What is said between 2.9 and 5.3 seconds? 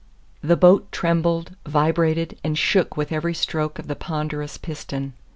with every stroke of the ponderous piston.